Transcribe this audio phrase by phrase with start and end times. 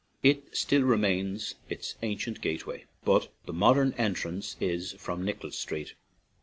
[0.23, 5.93] It still retains its ancient gateway, but the modern entrance is from Nicholas Street.